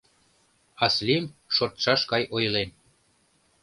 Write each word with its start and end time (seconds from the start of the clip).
—Аслим 0.85 1.23
шортшаш 1.55 2.01
гай 2.11 2.23
ойлен. 2.35 2.69